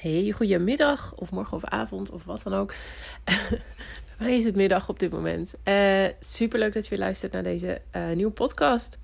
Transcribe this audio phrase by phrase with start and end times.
[0.00, 2.74] Hey, goedemiddag of morgen of avond of wat dan ook.
[4.18, 5.54] Bij is het middag op dit moment.
[5.64, 8.98] Uh, Super leuk dat je weer luistert naar deze uh, nieuwe podcast.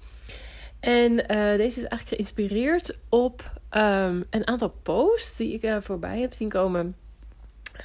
[0.81, 6.35] En uh, deze is eigenlijk geïnspireerd op um, een aantal posts die ik voorbij heb
[6.35, 6.97] zien komen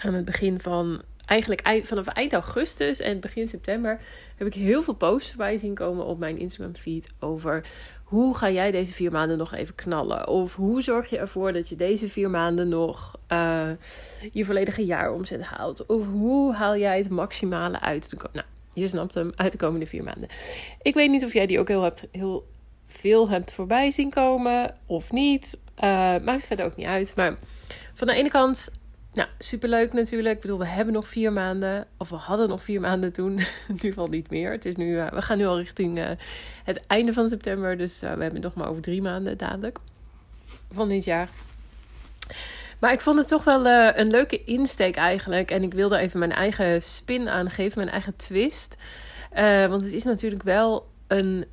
[0.02, 4.00] aan het begin van eigenlijk vanaf eind augustus en begin september
[4.36, 7.66] heb ik heel veel posts bij zien komen op mijn Instagram feed over
[8.10, 10.28] hoe ga jij deze vier maanden nog even knallen?
[10.28, 13.70] Of hoe zorg je ervoor dat je deze vier maanden nog uh,
[14.32, 15.86] je volledige jaaromzet haalt?
[15.86, 18.10] Of hoe haal jij het maximale uit?
[18.10, 20.30] De, nou, je snapt hem uit de komende vier maanden.
[20.82, 22.48] Ik weet niet of jij die ook heel, hebt, heel
[22.86, 25.60] veel hebt voorbij zien komen of niet.
[25.84, 25.84] Uh,
[26.24, 27.14] maakt verder ook niet uit.
[27.16, 27.38] Maar
[27.94, 28.72] van de ene kant
[29.14, 30.36] nou, superleuk natuurlijk.
[30.36, 31.88] Ik bedoel, we hebben nog vier maanden.
[31.98, 33.32] Of we hadden nog vier maanden toen.
[33.68, 34.52] In ieder geval niet meer.
[34.52, 36.10] Het is nu, uh, we gaan nu al richting uh,
[36.64, 37.78] het einde van september.
[37.78, 39.80] Dus uh, we hebben nog maar over drie maanden dadelijk.
[40.72, 41.30] Van dit jaar.
[42.80, 45.52] Maar ik vond het toch wel een leuke insteek eigenlijk.
[45.52, 47.78] En ik wilde even mijn eigen spin aangeven.
[47.78, 48.78] Mijn eigen twist.
[49.70, 51.46] want het is natuurlijk wel een...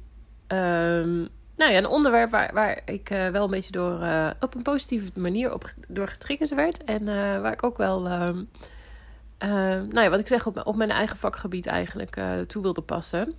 [0.48, 4.54] Um, nou ja, een onderwerp waar, waar ik uh, wel een beetje door uh, op
[4.54, 6.84] een positieve manier op, door getriggerd werd.
[6.84, 8.28] En uh, waar ik ook wel, uh,
[9.38, 13.34] nou ja, wat ik zeg, op, op mijn eigen vakgebied eigenlijk toe wilde passen.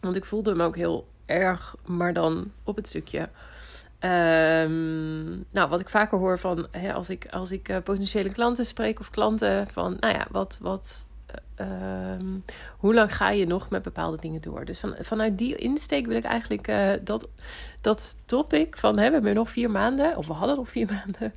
[0.00, 3.28] Want ik voelde hem ook heel erg, maar dan op het stukje.
[4.00, 9.00] Um, nou, wat ik vaker hoor van hè, als ik, als ik potentiële klanten spreek
[9.00, 11.06] of klanten van, nou ja, wat, wat,
[11.60, 12.44] Um,
[12.78, 14.64] hoe lang ga je nog met bepaalde dingen door?
[14.64, 17.28] Dus van, vanuit die insteek wil ik eigenlijk uh, dat,
[17.80, 21.32] dat topic van hè, we hebben nog vier maanden, of we hadden nog vier maanden,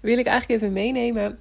[0.00, 1.38] wil ik eigenlijk even meenemen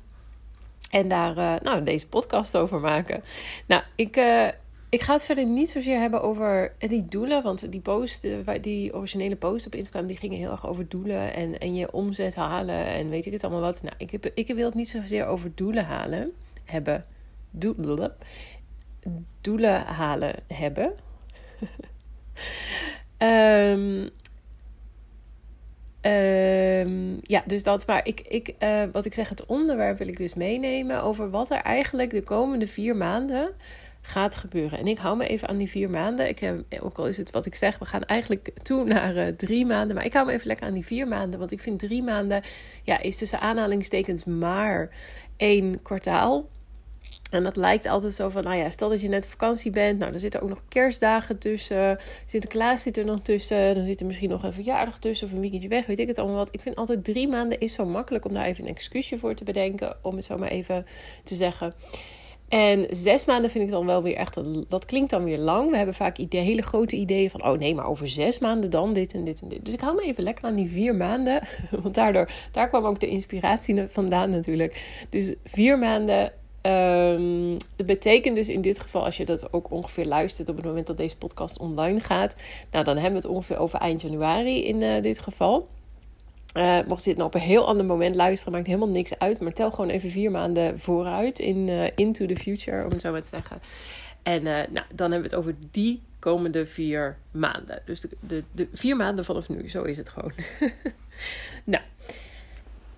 [0.91, 3.23] en daar uh, nou, deze podcast over maken.
[3.65, 4.47] Nou, ik, uh,
[4.89, 8.27] ik ga het verder niet zozeer hebben over die doelen, want die post,
[8.61, 12.35] die originele post op Instagram, die gingen heel erg over doelen en, en je omzet
[12.35, 13.83] halen en weet ik het allemaal wat.
[13.83, 16.31] Nou, ik, heb, ik wil het niet zozeer over doelen halen
[16.65, 17.05] hebben
[17.51, 18.15] doelen,
[19.41, 20.93] doelen halen hebben.
[23.17, 24.09] um,
[26.11, 27.87] um, ja, dus dat.
[27.87, 31.51] Maar ik, ik, uh, wat ik zeg, het onderwerp wil ik dus meenemen over wat
[31.51, 33.55] er eigenlijk de komende vier maanden
[34.07, 34.79] gaat gebeuren.
[34.79, 36.27] En ik hou me even aan die vier maanden.
[36.27, 39.27] Ik heb, ook al is het wat ik zeg, we gaan eigenlijk toe naar uh,
[39.27, 39.95] drie maanden.
[39.95, 41.39] Maar ik hou me even lekker aan die vier maanden.
[41.39, 42.41] Want ik vind drie maanden,
[42.83, 44.89] ja, is tussen aanhalingstekens maar
[45.37, 46.49] één kwartaal.
[47.31, 49.99] En dat lijkt altijd zo van, nou ja, stel dat je net op vakantie bent.
[49.99, 51.97] Nou, dan zitten ook nog kerstdagen tussen.
[52.25, 53.75] Sinterklaas zit er nog tussen.
[53.75, 55.85] Dan zit er misschien nog een verjaardag tussen of een weekendje weg.
[55.85, 56.49] Weet ik het allemaal wat.
[56.51, 59.43] Ik vind altijd drie maanden is zo makkelijk om daar even een excuusje voor te
[59.43, 59.97] bedenken.
[60.01, 60.85] Om het zo maar even
[61.23, 61.73] te zeggen.
[62.47, 65.69] En zes maanden vind ik dan wel weer echt, een, dat klinkt dan weer lang.
[65.69, 68.93] We hebben vaak idee, hele grote ideeën van, oh nee, maar over zes maanden dan
[68.93, 69.65] dit en dit en dit.
[69.65, 71.41] Dus ik hou me even lekker aan die vier maanden.
[71.81, 75.05] Want daardoor, daar kwam ook de inspiratie vandaan natuurlijk.
[75.09, 76.31] Dus vier maanden
[77.75, 80.87] Dat betekent dus in dit geval, als je dat ook ongeveer luistert op het moment
[80.87, 82.35] dat deze podcast online gaat,
[82.71, 85.67] nou dan hebben we het ongeveer over eind januari in uh, dit geval.
[86.53, 89.39] Uh, mocht je dit nou op een heel ander moment luisteren, maakt helemaal niks uit.
[89.39, 93.11] Maar tel gewoon even vier maanden vooruit in uh, into the future, om het zo
[93.11, 93.59] maar te zeggen.
[94.23, 97.81] En nou, dan hebben we het over die komende vier maanden.
[97.85, 100.31] Dus de, de, de vier maanden vanaf nu, zo is het gewoon.
[101.63, 101.83] nou,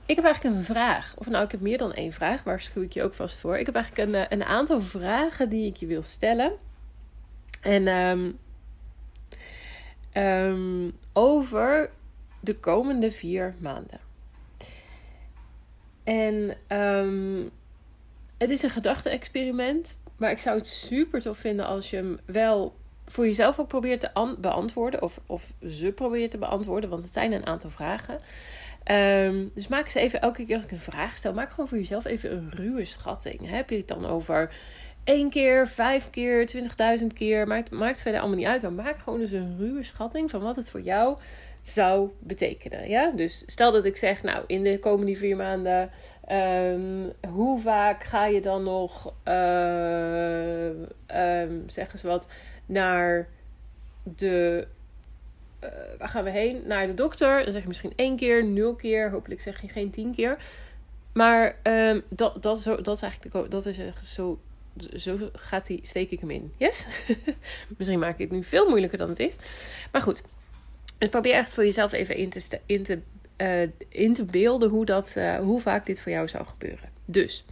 [0.10, 1.14] ik heb eigenlijk een vraag.
[1.18, 2.44] Of nou, ik heb meer dan één vraag.
[2.44, 3.58] Waarschuw ik je ook vast voor.
[3.58, 6.52] Ik heb eigenlijk een, eh, een aantal vragen die ik je wil stellen.
[7.62, 8.38] En um,
[10.14, 11.92] um, over
[12.40, 14.00] de komende vier maanden.
[16.04, 17.50] En um,
[18.38, 20.02] het is een gedachte-experiment.
[20.18, 22.76] Maar ik zou het super tof vinden als je hem wel
[23.06, 25.02] voor jezelf ook probeert te beantwoorden.
[25.02, 26.90] Of, of ze probeert te beantwoorden.
[26.90, 28.20] Want het zijn een aantal vragen.
[28.92, 31.78] Um, dus maak eens even elke keer als ik een vraag stel, maak gewoon voor
[31.78, 33.50] jezelf even een ruwe schatting.
[33.50, 34.54] Heb je het dan over
[35.04, 37.48] één keer, vijf keer, twintigduizend keer?
[37.48, 38.62] Maakt, maakt verder allemaal niet uit.
[38.62, 41.18] Maar maak gewoon dus een ruwe schatting van wat het voor jou
[41.64, 42.90] zou betekenen.
[42.90, 43.12] Ja?
[43.12, 45.92] Dus stel dat ik zeg, nou, in de komende vier maanden,
[46.32, 50.70] um, hoe vaak ga je dan nog, uh,
[51.68, 52.28] zeg eens wat,
[52.66, 53.28] naar
[54.04, 54.68] de
[55.64, 56.62] uh, waar gaan we heen?
[56.66, 57.44] Naar de dokter.
[57.44, 59.12] Dan zeg je misschien één keer, nul keer.
[59.12, 60.38] Hopelijk zeg je geen tien keer.
[61.14, 64.40] Maar um, dat, dat, zo, dat is eigenlijk dat is zo,
[64.94, 66.54] zo gaat die, steek ik hem in.
[66.58, 66.88] Yes?
[67.78, 69.38] misschien maak ik het nu veel moeilijker dan het is.
[69.92, 70.22] Maar goed.
[71.10, 73.00] Probeer echt voor jezelf even in te, in te,
[73.38, 76.90] uh, in te beelden hoe, dat, hoe vaak dit voor jou zou gebeuren.
[77.06, 77.46] Dus.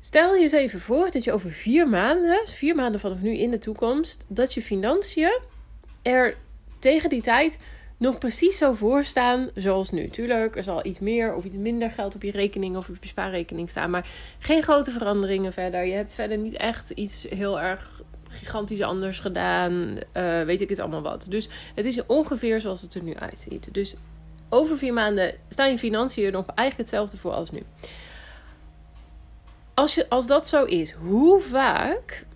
[0.00, 3.50] Stel je eens even voor dat je over vier maanden, vier maanden vanaf nu in
[3.50, 5.40] de toekomst, dat je financiën
[6.02, 6.36] er
[6.78, 7.58] tegen die tijd
[7.96, 10.08] nog precies zo voor staan zoals nu.
[10.08, 13.08] Tuurlijk, er zal iets meer of iets minder geld op je rekening of op je
[13.08, 13.90] spaarrekening staan.
[13.90, 14.08] Maar
[14.38, 15.84] geen grote veranderingen verder.
[15.84, 19.98] Je hebt verder niet echt iets heel erg gigantisch anders gedaan.
[20.16, 21.26] Uh, weet ik het allemaal wat.
[21.28, 23.74] Dus het is ongeveer zoals het er nu uitziet.
[23.74, 23.96] Dus
[24.48, 27.62] over vier maanden staan je financiën nog eigenlijk hetzelfde voor als nu.
[29.74, 32.26] Als, je, als dat zo is, hoe vaak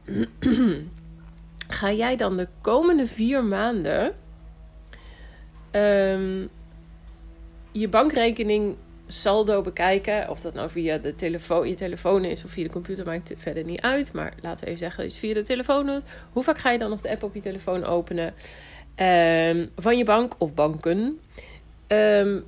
[1.75, 4.15] ga jij dan de komende vier maanden
[5.73, 6.49] um,
[7.73, 8.77] je bankrekening
[9.07, 10.29] saldo bekijken.
[10.29, 13.39] Of dat nou via de telefoon, je telefoon is of via de computer, maakt het
[13.41, 14.13] verder niet uit.
[14.13, 16.03] Maar laten we even zeggen, is via de telefoon.
[16.33, 18.35] Hoe vaak ga je dan nog de app op je telefoon openen?
[18.97, 21.21] Um, van je bank of banken.
[21.89, 22.45] Um,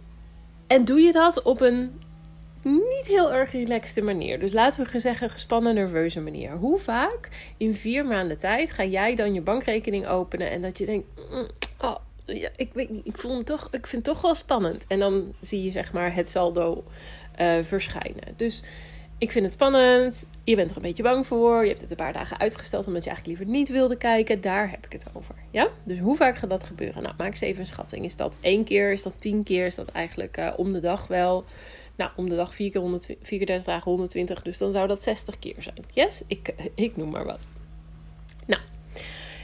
[0.67, 2.01] en doe je dat op een
[2.71, 4.39] niet heel erg relaxte manier.
[4.39, 6.53] Dus laten we zeggen gespannen, nerveuze manier.
[6.53, 10.87] Hoe vaak in vier maanden tijd ga jij dan je bankrekening openen en dat je
[10.87, 11.47] denkt, mm,
[11.81, 11.97] oh,
[12.27, 14.87] ja, ik, weet niet, ik, voel hem toch, ik vind het toch wel spannend.
[14.87, 16.85] En dan zie je zeg maar het saldo
[17.41, 18.35] uh, verschijnen.
[18.37, 18.63] Dus
[19.19, 20.29] ik vind het spannend.
[20.45, 21.63] Je bent er een beetje bang voor.
[21.63, 24.41] Je hebt het een paar dagen uitgesteld omdat je eigenlijk liever niet wilde kijken.
[24.41, 25.35] Daar heb ik het over.
[25.51, 25.69] Ja?
[25.85, 27.03] Dus hoe vaak gaat dat gebeuren?
[27.03, 28.05] Nou, maak eens even een schatting.
[28.05, 28.93] Is dat één keer?
[28.93, 29.67] Is dat tien keer?
[29.67, 31.45] Is dat eigenlijk uh, om de dag wel?
[31.97, 34.43] Nou, om de dag 4 keer 120, 34 dagen 120.
[34.43, 35.85] Dus dan zou dat 60 keer zijn.
[35.93, 36.23] Yes?
[36.27, 37.47] Ik, ik noem maar wat.
[38.47, 38.63] Nou,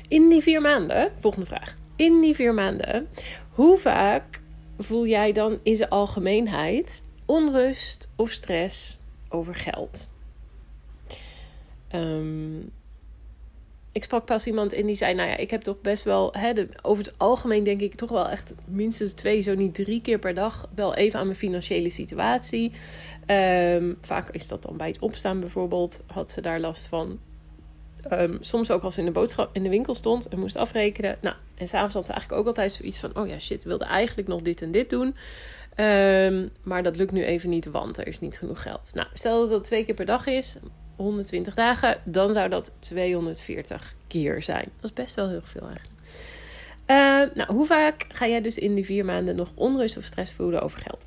[0.08, 3.08] in die vier maanden, volgende vraag in die vier maanden,
[3.50, 4.40] hoe vaak
[4.78, 8.98] voel jij dan in zijn algemeenheid onrust of stress
[9.28, 10.10] over geld?
[11.88, 12.60] Ehm,
[13.92, 16.32] ik sprak pas iemand in die zei: Nou ja, ik heb toch best wel.
[16.38, 16.52] Hè,
[16.82, 20.34] over het algemeen denk ik toch wel echt minstens twee, zo niet drie keer per
[20.34, 20.68] dag.
[20.74, 22.72] wel even aan mijn financiële situatie.
[23.26, 26.00] Um, vaak is dat dan bij het opstaan bijvoorbeeld.
[26.06, 27.18] Had ze daar last van.
[28.12, 31.18] Um, soms ook als ze in de boodschap in de winkel stond en moest afrekenen.
[31.20, 34.28] Nou, en s'avonds had ze eigenlijk ook altijd zoiets van: oh ja, shit, wilde eigenlijk
[34.28, 35.14] nog dit en dit doen.
[35.76, 38.90] Um, maar dat lukt nu even niet, want er is niet genoeg geld.
[38.94, 40.56] Nou, stel dat dat twee keer per dag is,
[40.96, 44.68] 120 dagen, dan zou dat 240 keer zijn.
[44.80, 46.00] Dat is best wel heel veel eigenlijk.
[46.86, 50.32] Uh, nou, hoe vaak ga jij dus in die vier maanden nog onrust of stress
[50.32, 51.06] voelen over geld?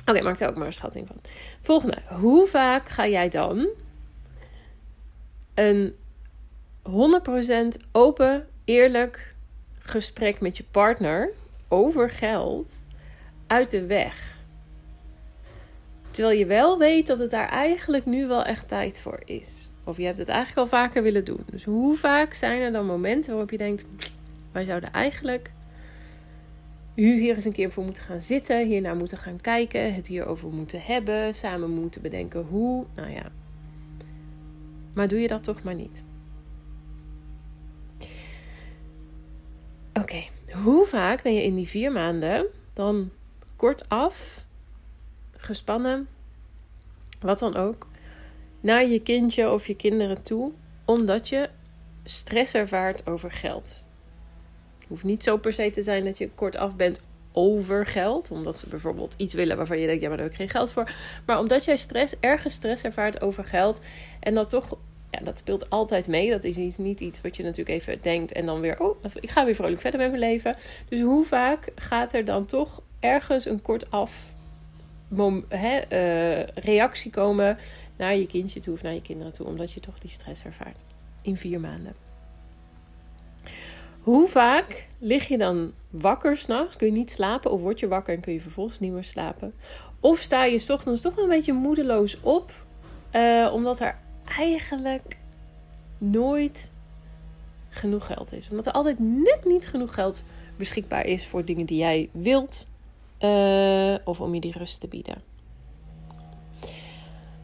[0.00, 1.16] Oké, okay, maak er ook maar een schatting van.
[1.62, 1.98] Volgende.
[2.08, 3.68] Hoe vaak ga jij dan
[5.54, 5.94] een
[7.80, 9.34] 100% open, eerlijk
[9.78, 11.30] gesprek met je partner
[11.68, 12.82] over geld
[13.46, 14.37] uit de weg.
[16.18, 19.68] Terwijl je wel weet dat het daar eigenlijk nu wel echt tijd voor is.
[19.84, 21.44] Of je hebt het eigenlijk al vaker willen doen.
[21.50, 23.86] Dus hoe vaak zijn er dan momenten waarop je denkt:
[24.52, 25.50] wij zouden eigenlijk
[26.94, 30.80] hier eens een keer voor moeten gaan zitten, hiernaar moeten gaan kijken, het hierover moeten
[30.80, 32.84] hebben, samen moeten bedenken hoe.
[32.94, 33.30] Nou ja,
[34.94, 36.02] maar doe je dat toch maar niet.
[39.94, 43.10] Oké, hoe vaak ben je in die vier maanden dan
[43.56, 44.46] kortaf,
[45.38, 46.08] gespannen,
[47.20, 47.86] wat dan ook,
[48.60, 50.52] naar je kindje of je kinderen toe,
[50.84, 51.48] omdat je
[52.04, 53.84] stress ervaart over geld?
[54.78, 57.00] Het hoeft niet zo per se te zijn dat je kortaf bent
[57.32, 58.30] over geld.
[58.30, 60.70] Omdat ze bijvoorbeeld iets willen waarvan je denkt, ja, maar daar heb ik geen geld
[60.70, 60.92] voor.
[61.26, 63.80] Maar omdat jij stress, ergens stress ervaart over geld.
[64.20, 64.78] En dat toch,
[65.10, 66.30] ja, dat speelt altijd mee.
[66.30, 69.44] Dat is niet iets wat je natuurlijk even denkt en dan weer, oh, ik ga
[69.44, 70.56] weer vrolijk verder met mijn leven.
[70.88, 74.36] Dus hoe vaak gaat er dan toch ergens een kortaf
[75.48, 77.58] hè, uh, reactie komen
[77.96, 80.78] naar je kindje toe of naar je kinderen toe, omdat je toch die stress ervaart
[81.22, 81.94] in vier maanden?
[84.00, 86.76] Hoe vaak lig je dan wakker s'nachts?
[86.76, 89.54] Kun je niet slapen of word je wakker en kun je vervolgens niet meer slapen?
[90.00, 92.52] Of sta je s ochtends toch een beetje moedeloos op,
[93.12, 93.98] uh, omdat er
[94.38, 95.18] eigenlijk
[95.98, 96.70] nooit
[97.68, 98.50] genoeg geld is.
[98.50, 100.22] Omdat er altijd net niet genoeg geld
[100.56, 102.66] beschikbaar is voor dingen die jij wilt
[103.20, 105.22] uh, of om je die rust te bieden.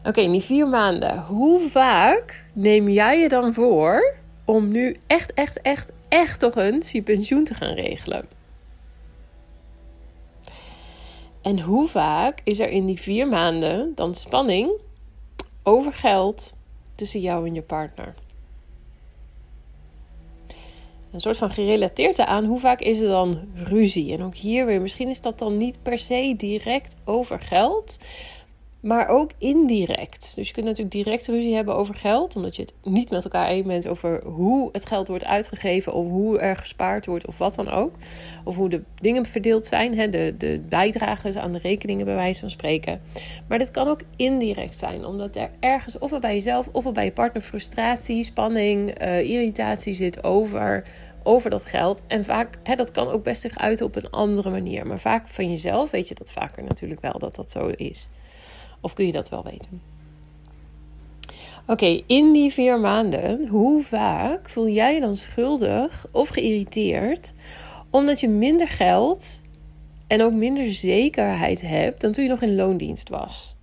[0.03, 4.15] Oké, in die vier maanden, hoe vaak neem jij je dan voor
[4.45, 8.25] om nu echt, echt, echt, echt toch eens je pensioen te gaan regelen?
[11.41, 14.71] En hoe vaak is er in die vier maanden dan spanning
[15.63, 16.53] over geld
[16.95, 18.13] tussen jou en je partner?
[21.15, 24.13] Een soort van gerelateerd aan hoe vaak is er dan ruzie?
[24.13, 27.99] En ook hier weer, misschien is dat dan niet per se direct over geld,
[28.85, 30.35] maar ook indirect.
[30.35, 33.47] Dus je kunt natuurlijk direct ruzie hebben over geld, omdat je het niet met elkaar
[33.47, 37.55] eens bent over hoe het geld wordt uitgegeven, of hoe er gespaard wordt, of wat
[37.55, 37.93] dan ook.
[38.43, 42.39] Of hoe de dingen verdeeld zijn, hè, de, de bijdrages aan de rekeningen, bij wijze
[42.39, 43.01] van spreken.
[43.47, 46.91] Maar dit kan ook indirect zijn, omdat er ergens, of er bij jezelf of er
[46.91, 50.83] bij je partner, frustratie, spanning, uh, irritatie zit over
[51.25, 52.01] over dat geld.
[52.07, 54.87] En vaak, hè, dat kan ook best zich uiten op een andere manier.
[54.87, 58.09] Maar vaak van jezelf weet je dat vaker natuurlijk wel dat dat zo is.
[58.81, 59.81] Of kun je dat wel weten?
[61.67, 67.33] Oké, in die vier maanden, hoe vaak voel jij je dan schuldig of geïrriteerd
[67.89, 69.41] omdat je minder geld
[70.07, 73.54] en ook minder zekerheid hebt dan toen je nog in loondienst was?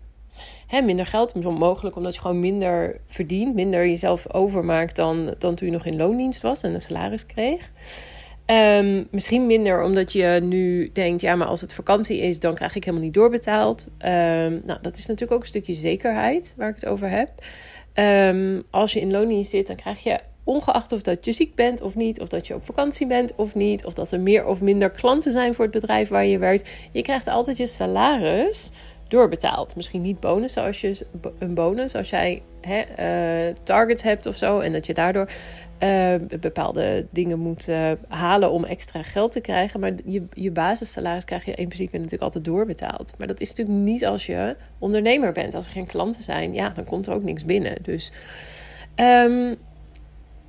[0.81, 5.73] Minder geld, mogelijk omdat je gewoon minder verdient, minder jezelf overmaakt dan, dan toen je
[5.73, 7.71] nog in loondienst was en een salaris kreeg.
[8.47, 12.75] Um, misschien minder omdat je nu denkt, ja, maar als het vakantie is, dan krijg
[12.75, 13.87] ik helemaal niet doorbetaald.
[13.87, 17.31] Um, nou, dat is natuurlijk ook een stukje zekerheid waar ik het over heb.
[17.95, 21.83] Um, als je in loondienst zit, dan krijg je ongeacht of dat je ziek bent
[21.83, 24.61] of niet, of dat je op vakantie bent of niet, of dat er meer of
[24.61, 28.71] minder klanten zijn voor het bedrijf waar je werkt, je krijgt altijd je salaris
[29.13, 29.77] doorbetaald.
[29.77, 31.07] Misschien niet bonus als je
[31.39, 35.29] een bonus als jij uh, targets hebt of zo en dat je daardoor
[35.83, 39.81] uh, bepaalde dingen moet uh, halen om extra geld te krijgen.
[39.81, 43.15] Maar je, je basissalaris krijg je in principe natuurlijk altijd doorbetaald.
[43.19, 45.55] Maar dat is natuurlijk niet als je ondernemer bent.
[45.55, 47.83] Als er geen klanten zijn, ja, dan komt er ook niks binnen.
[47.83, 48.13] Dus,
[48.97, 49.57] um,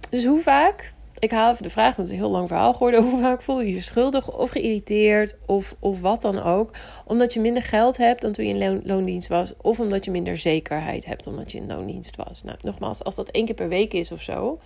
[0.10, 0.94] dus hoe vaak?
[1.24, 3.04] Ik haal even de vraag, want het is een heel lang verhaal geworden.
[3.10, 6.72] Hoe vaak voel je je schuldig of geïrriteerd of, of wat dan ook?
[7.06, 9.54] Omdat je minder geld hebt dan toen je in loondienst was.
[9.62, 12.44] Of omdat je minder zekerheid hebt omdat je in loondienst was.
[12.44, 14.60] Nou, nogmaals, als dat één keer per week is of zo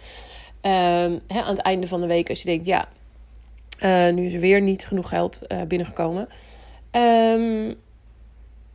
[1.27, 2.87] hè, aan het einde van de week, als je denkt, ja,
[3.83, 6.27] uh, nu is er weer niet genoeg geld uh, binnengekomen.
[6.91, 7.75] Um,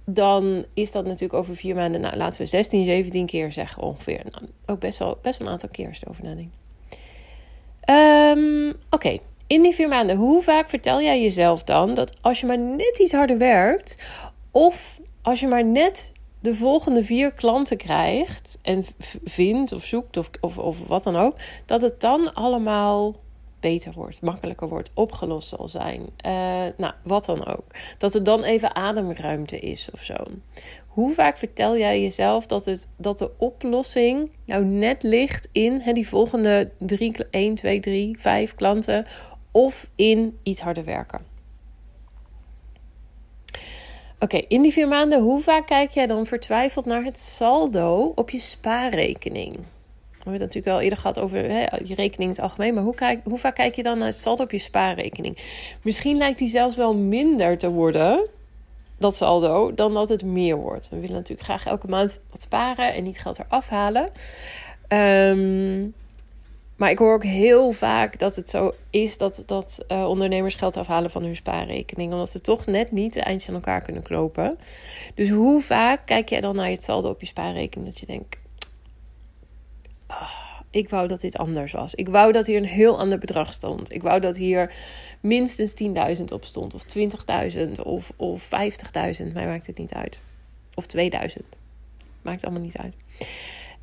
[0.05, 4.21] dan is dat natuurlijk over vier maanden, nou, laten we 16, 17 keer zeggen ongeveer.
[4.31, 6.62] Nou, ook best wel, best wel een aantal keer als nadenken.
[7.91, 12.47] Um, Oké, in die vier maanden, hoe vaak vertel jij jezelf dan dat als je
[12.47, 14.03] maar net iets harder werkt,
[14.51, 18.85] of als je maar net de volgende vier klanten krijgt en
[19.25, 21.37] vindt of zoekt of, of, of wat dan ook,
[21.67, 23.17] dat het dan allemaal
[23.63, 26.01] beter wordt, makkelijker wordt, opgelost zal zijn.
[26.01, 26.33] Uh,
[26.77, 27.65] nou, wat dan ook.
[27.99, 30.15] Dat er dan even ademruimte is of zo.
[30.87, 35.93] Hoe vaak vertel jij jezelf dat, het, dat de oplossing nou net ligt in hè,
[35.93, 39.07] die volgende drie, 1, 2, 3, 5 klanten
[39.51, 41.21] of in iets harder werken?
[44.19, 48.31] Oké, in die vier maanden, hoe vaak kijk jij dan vertwijfeld naar het saldo op
[48.31, 49.59] je spaarrekening?
[50.23, 52.75] We hebben het natuurlijk wel eerder gehad over hè, je rekening in het algemeen.
[52.75, 55.39] Maar hoe, kijk, hoe vaak kijk je dan naar het saldo op je spaarrekening?
[55.83, 58.29] Misschien lijkt die zelfs wel minder te worden,
[58.99, 60.89] dat saldo, dan dat het meer wordt.
[60.89, 64.11] We willen natuurlijk graag elke maand wat sparen en niet geld eraf halen.
[64.89, 65.95] Um,
[66.77, 70.77] maar ik hoor ook heel vaak dat het zo is dat, dat uh, ondernemers geld
[70.77, 72.13] afhalen van hun spaarrekening.
[72.13, 74.59] Omdat ze toch net niet de eindjes aan elkaar kunnen knopen.
[75.15, 78.41] Dus hoe vaak kijk jij dan naar het saldo op je spaarrekening dat je denkt...
[80.21, 80.31] Oh,
[80.71, 81.95] ik wou dat dit anders was.
[81.95, 83.93] Ik wou dat hier een heel ander bedrag stond.
[83.93, 84.75] Ik wou dat hier
[85.21, 85.75] minstens
[86.19, 86.75] 10.000 op stond.
[86.75, 89.33] Of 20.000 of, of 50.000.
[89.33, 90.21] Mij maakt het niet uit.
[90.75, 91.45] Of 2000.
[92.23, 92.95] Maakt allemaal niet uit.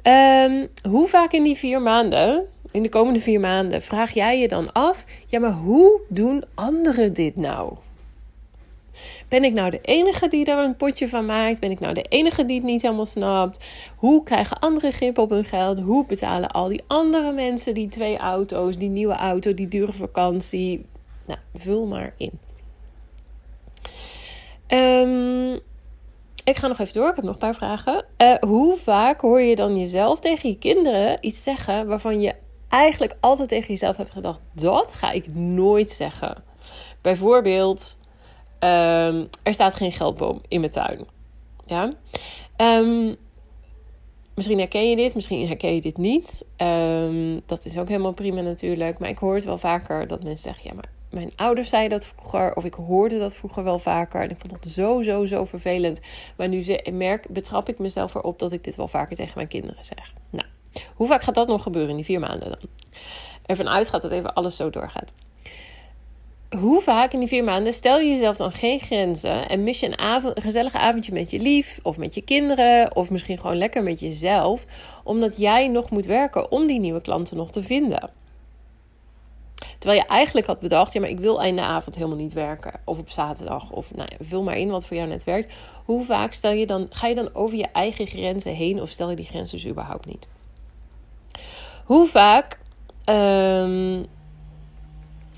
[0.04, 4.48] Um, hoe vaak in die vier maanden in de komende vier maanden vraag jij je
[4.48, 7.74] dan af: ja, maar hoe doen anderen dit nou?
[9.30, 11.60] Ben ik nou de enige die daar een potje van maakt?
[11.60, 13.66] Ben ik nou de enige die het niet helemaal snapt?
[13.96, 15.80] Hoe krijgen anderen grip op hun geld?
[15.80, 20.86] Hoe betalen al die andere mensen die twee auto's, die nieuwe auto, die dure vakantie?
[21.26, 22.32] Nou, vul maar in.
[24.68, 25.60] Um,
[26.44, 27.10] ik ga nog even door.
[27.10, 28.06] Ik heb nog een paar vragen.
[28.18, 32.36] Uh, hoe vaak hoor je dan jezelf tegen je kinderen iets zeggen waarvan je
[32.70, 36.44] eigenlijk altijd tegen jezelf hebt gedacht: dat ga ik nooit zeggen.
[37.02, 37.99] Bijvoorbeeld,
[38.60, 41.08] um, er staat geen geldboom in mijn tuin.
[41.66, 41.94] Ja.
[42.58, 43.16] Um,
[44.34, 46.46] misschien herken je dit, misschien herken je dit niet.
[46.58, 49.00] Um, dat is ook helemaal prima natuurlijk.
[49.00, 52.08] Maar ik hoor het wel vaker dat mensen zeggen: ja, maar mijn ouders zeiden dat
[52.08, 54.22] vroeger, of ik hoorde dat vroeger wel vaker.
[54.22, 56.02] En ik vond dat zo, zo, zo vervelend.
[56.38, 56.64] Maar nu
[56.94, 60.14] merk, betrap ik mezelf erop dat ik dit wel vaker tegen mijn kinderen zeg.
[60.30, 60.48] Nou,
[60.96, 62.70] hoe vaak gaat dat nog gebeuren in die vier maanden dan?
[63.46, 65.14] Ervan uitgaat dat even alles zo doorgaat.
[66.58, 69.86] Hoe vaak in die vier maanden stel je jezelf dan geen grenzen en mis je
[69.86, 73.58] een, avond, een gezellig avondje met je lief of met je kinderen of misschien gewoon
[73.58, 74.66] lekker met jezelf,
[75.04, 78.10] omdat jij nog moet werken om die nieuwe klanten nog te vinden?
[79.80, 82.80] Terwijl je eigenlijk had bedacht, ja, maar ik wil einde avond helemaal niet werken.
[82.86, 83.72] Of op zaterdag.
[83.72, 85.54] Of nou ja, vul maar in wat voor jou net werkt.
[85.86, 89.10] Hoe vaak stel je dan, ga je dan over je eigen grenzen heen of stel
[89.10, 90.28] je die grenzen dus überhaupt niet?
[91.86, 92.60] Hoe vaak
[93.06, 94.06] um,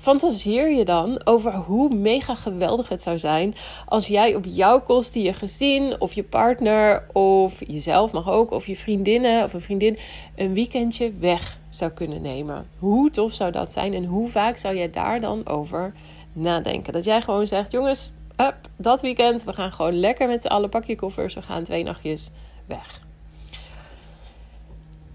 [0.02, 3.54] fantaseer je dan over hoe mega geweldig het zou zijn
[3.86, 8.66] als jij op jouw kosten je gezin of je partner of jezelf mag ook of
[8.66, 9.98] je vriendinnen of een vriendin
[10.36, 12.66] een weekendje weg zou kunnen nemen.
[12.78, 15.94] Hoe tof zou dat zijn en hoe vaak zou jij daar dan over
[16.32, 16.92] nadenken?
[16.92, 20.68] Dat jij gewoon zegt, jongens, up, dat weekend, we gaan gewoon lekker met z'n allen,
[20.68, 22.30] pak je koffers, we gaan twee nachtjes
[22.66, 23.10] weg.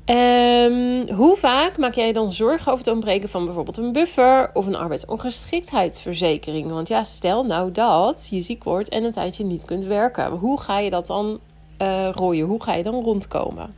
[0.10, 4.66] Um, hoe vaak maak jij dan zorgen over het ontbreken van bijvoorbeeld een buffer of
[4.66, 6.70] een arbeidsongeschiktheidsverzekering?
[6.70, 10.32] Want ja, stel nou dat je ziek wordt en een tijdje niet kunt werken.
[10.32, 11.40] Hoe ga je dat dan
[11.82, 12.46] uh, rooien?
[12.46, 13.76] Hoe ga je dan rondkomen?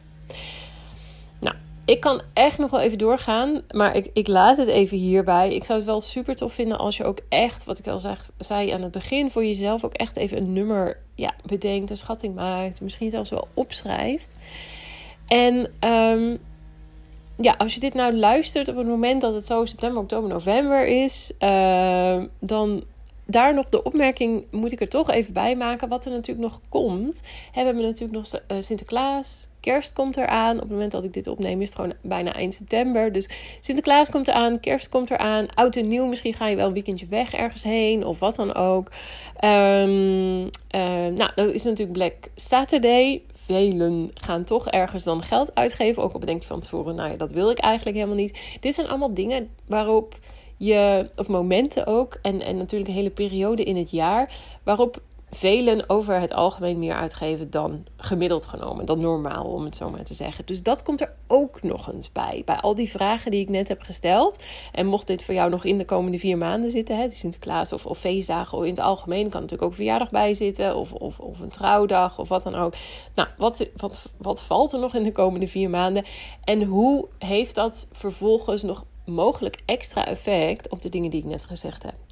[1.39, 1.55] Nou,
[1.85, 5.53] ik kan echt nog wel even doorgaan, maar ik, ik laat het even hierbij.
[5.53, 8.01] Ik zou het wel super tof vinden als je ook echt, wat ik al
[8.37, 12.35] zei aan het begin, voor jezelf ook echt even een nummer ja, bedenkt, een schatting
[12.35, 14.35] maakt, misschien zelfs wel opschrijft.
[15.29, 16.39] En um,
[17.35, 20.87] ja, als je dit nou luistert op het moment dat het zo september, oktober, november
[20.87, 22.83] is, uh, dan
[23.25, 25.89] daar nog de opmerking moet ik er toch even bij maken.
[25.89, 27.21] Wat er natuurlijk nog komt.
[27.21, 29.47] we hebben natuurlijk nog uh, Sinterklaas.
[29.59, 30.55] Kerst komt eraan.
[30.55, 33.11] Op het moment dat ik dit opneem is het gewoon bijna eind september.
[33.11, 34.59] Dus Sinterklaas komt eraan.
[34.59, 35.45] Kerst komt eraan.
[35.53, 36.05] Oud en nieuw.
[36.05, 38.05] Misschien ga je wel een weekendje weg ergens heen.
[38.05, 38.91] Of wat dan ook.
[39.43, 40.49] Um,
[41.15, 43.21] nou, dan is natuurlijk Black Saturday
[44.13, 46.03] gaan toch ergens dan geld uitgeven.
[46.03, 48.57] Ook al bedenk je van tevoren, nou ja, dat wil ik eigenlijk helemaal niet.
[48.59, 50.19] Dit zijn allemaal dingen waarop
[50.57, 55.89] je, of momenten ook, en, en natuurlijk een hele periode in het jaar, waarop velen
[55.89, 60.13] over het algemeen meer uitgeven dan gemiddeld genomen, dan normaal om het zo maar te
[60.13, 60.45] zeggen.
[60.45, 62.41] Dus dat komt er ook nog eens bij.
[62.45, 64.39] Bij al die vragen die ik net heb gesteld.
[64.71, 67.85] En mocht dit voor jou nog in de komende vier maanden zitten, hè, Sinterklaas of,
[67.85, 71.39] of feestdagen of in het algemeen, kan natuurlijk ook verjaardag bij zitten of, of, of
[71.39, 72.73] een trouwdag of wat dan ook.
[73.15, 76.05] Nou, wat, wat, wat valt er nog in de komende vier maanden?
[76.43, 81.45] En hoe heeft dat vervolgens nog mogelijk extra effect op de dingen die ik net
[81.45, 82.08] gezegd heb?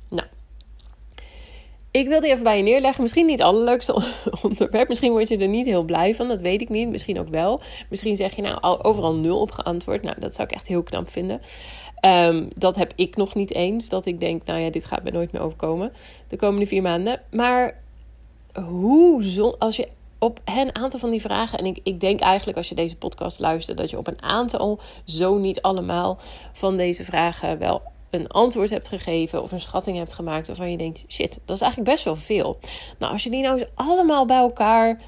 [1.97, 3.01] Ik wil die even bij je neerleggen.
[3.01, 3.93] Misschien niet het allerleukste
[4.43, 4.87] onderwerp.
[4.87, 6.27] Misschien word je er niet heel blij van.
[6.27, 6.89] Dat weet ik niet.
[6.89, 7.61] Misschien ook wel.
[7.89, 10.03] Misschien zeg je nou overal nul op geantwoord.
[10.03, 11.41] Nou, dat zou ik echt heel knap vinden.
[11.99, 13.89] Ehm, dat heb ik nog niet eens.
[13.89, 15.93] Dat ik denk, nou ja, dit gaat me nooit meer overkomen.
[16.27, 17.21] De komende vier maanden.
[17.31, 17.79] Maar
[18.53, 19.87] hoe, als je
[20.19, 21.59] op een aantal van die vragen.
[21.59, 24.79] En ik, ik denk eigenlijk als je deze podcast luistert, dat je op een aantal,
[25.05, 26.17] zo niet allemaal,
[26.53, 30.77] van deze vragen wel een antwoord hebt gegeven of een schatting hebt gemaakt waarvan je
[30.77, 32.57] denkt: shit, dat is eigenlijk best wel veel.
[32.99, 35.01] Nou, als je die nou eens allemaal bij elkaar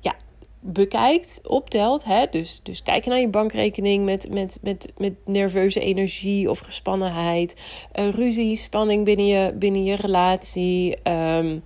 [0.00, 0.14] ja,
[0.60, 6.50] bekijkt, optelt, hè, dus, dus kijken naar je bankrekening met, met, met, met nerveuze energie
[6.50, 7.60] of gespannenheid,
[7.94, 11.62] uh, ruzie, spanning binnen je, binnen je relatie, um,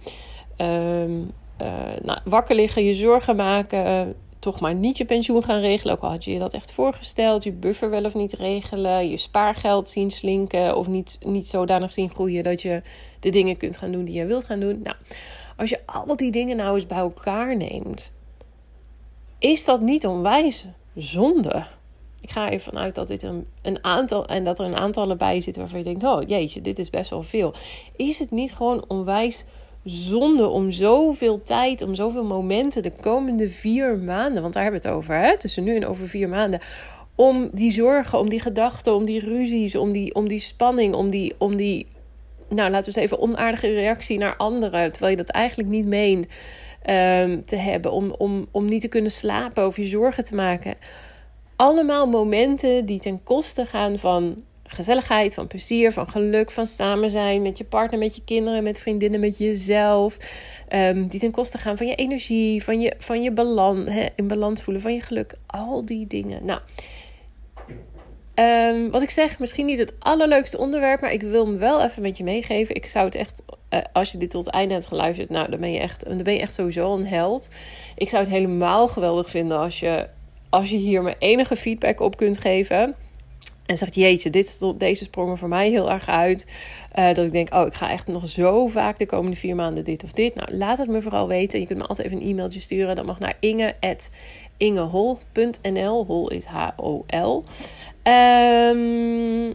[2.03, 5.95] nou, wakker liggen, je zorgen maken toch maar niet je pensioen gaan regelen.
[5.95, 7.45] Ook al had je je dat echt voorgesteld.
[7.45, 9.11] Je buffer wel of niet regelen.
[9.11, 10.77] Je spaargeld zien slinken.
[10.77, 12.83] Of niet, niet zodanig zien groeien dat je
[13.21, 14.81] de dingen kunt gaan doen die je wilt gaan doen.
[14.83, 14.97] Nou,
[15.57, 18.13] als je al die dingen nou eens bij elkaar neemt.
[19.39, 21.67] Is dat niet onwijs zonde?
[22.21, 25.41] Ik ga ervan uit dat dit een, een aantal en dat er een aantal bij
[25.41, 27.55] zitten waarvan je denkt: oh jeetje, dit is best wel veel.
[27.97, 29.45] Is het niet gewoon onwijs
[29.85, 34.89] zonde om zoveel tijd, om zoveel momenten de komende vier maanden, want daar hebben we
[34.89, 35.39] het over, hè?
[35.39, 36.61] tussen nu en over vier maanden,
[37.15, 41.11] om die zorgen, om die gedachten, om die ruzies, om die, om die spanning, om
[41.11, 41.87] die, om die,
[42.49, 46.27] nou laten we eens even onaardige reactie naar anderen, terwijl je dat eigenlijk niet meent
[46.27, 50.75] um, te hebben, om, om, om niet te kunnen slapen of je zorgen te maken.
[51.57, 57.43] Allemaal momenten die ten koste gaan van gezelligheid, van plezier, van geluk, van samen zijn
[57.43, 60.17] met je partner, met je kinderen, met vriendinnen, met jezelf.
[60.69, 64.63] Um, die ten koste gaan van je energie, van je, van je balans, in balans
[64.63, 65.35] voelen, van je geluk.
[65.47, 66.45] Al die dingen.
[66.45, 66.61] Nou,
[68.35, 72.03] um, wat ik zeg, misschien niet het allerleukste onderwerp, maar ik wil hem wel even
[72.03, 72.75] met je meegeven.
[72.75, 75.61] Ik zou het echt, uh, als je dit tot het einde hebt geluisterd, nou, dan
[75.61, 77.51] ben je echt, dan ben je echt sowieso een held.
[77.97, 80.09] Ik zou het helemaal geweldig vinden als je,
[80.51, 82.95] als je hier me enige feedback op kunt geven.
[83.71, 86.47] En zegt, jeetje, dit, deze sprongen voor mij heel erg uit.
[86.99, 89.85] Uh, dat ik denk, oh, ik ga echt nog zo vaak de komende vier maanden
[89.85, 90.35] dit of dit.
[90.35, 91.61] Nou, laat het me vooral weten.
[91.61, 92.97] Je kunt me altijd even een e-mailtje sturen.
[92.97, 96.07] Dat mag naar inge.ingehol.nl.
[96.07, 97.45] Hol is H-O-L.
[98.11, 99.53] Um,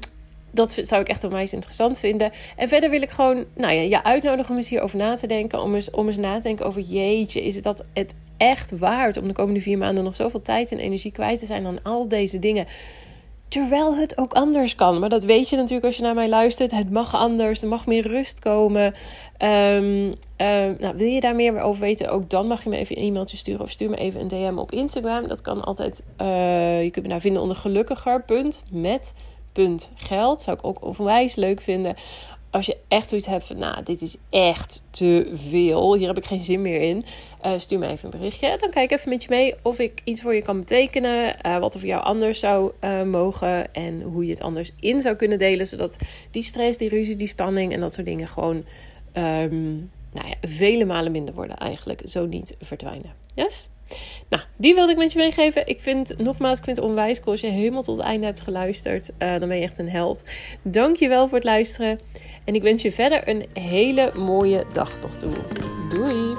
[0.51, 2.31] dat zou ik echt onwijs interessant vinden.
[2.55, 5.61] En verder wil ik gewoon nou ja, je uitnodigen om eens hierover na te denken.
[5.61, 9.17] Om eens, om eens na te denken over jeetje, is het dat het echt waard
[9.17, 12.07] om de komende vier maanden nog zoveel tijd en energie kwijt te zijn aan al
[12.07, 12.67] deze dingen?
[13.55, 14.99] Terwijl het ook anders kan.
[14.99, 16.71] Maar dat weet je natuurlijk als je naar mij luistert.
[16.71, 17.61] Het mag anders.
[17.61, 18.93] Er mag meer rust komen.
[19.43, 20.13] Um,
[20.79, 22.09] nou, wil je daar meer over weten?
[22.09, 23.61] Ook dan mag je me even een e-mailtje sturen.
[23.61, 25.27] Of stuur me even een DM op Instagram.
[25.27, 26.05] Dat kan altijd.
[26.21, 28.23] Uh, je kunt me daar vinden onder gelukkiger.
[30.41, 31.95] Zou ik ook onwijs leuk vinden
[32.55, 35.95] als je echt zoiets hebt van, nou, dit is echt te veel.
[35.95, 37.05] Hier heb ik geen zin meer in.
[37.45, 38.57] Uh, stuur me even een berichtje.
[38.59, 41.35] Dan kijk ik even met je mee of ik iets voor je kan betekenen.
[41.45, 43.73] Uh, wat er voor jou anders zou uh, mogen.
[43.73, 45.67] En hoe je het anders in zou kunnen delen.
[45.67, 45.97] Zodat
[46.31, 48.55] die stress, die ruzie, die spanning en dat soort dingen gewoon
[49.13, 52.01] um, nou ja, vele malen minder worden eigenlijk.
[52.03, 53.13] Zo niet verdwijnen.
[53.33, 53.69] Yes?
[54.29, 55.67] Nou, die wilde ik met je meegeven.
[55.67, 58.41] Ik vind, nogmaals, ik vind het onwijs cool als je helemaal tot het einde hebt
[58.41, 59.11] geluisterd.
[59.19, 60.23] Uh, dan ben je echt een held.
[60.61, 61.99] Dank je wel voor het luisteren.
[62.43, 65.31] En ik wens je verder een hele mooie dag nog toe.
[65.89, 66.35] Doei!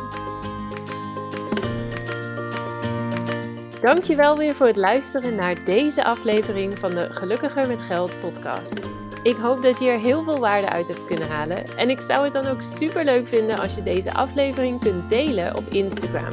[3.81, 8.81] Dankjewel weer voor het luisteren naar deze aflevering van de Gelukkiger met Geld podcast.
[9.23, 11.77] Ik hoop dat je er heel veel waarde uit hebt kunnen halen.
[11.77, 15.57] En ik zou het dan ook super leuk vinden als je deze aflevering kunt delen
[15.57, 16.33] op Instagram.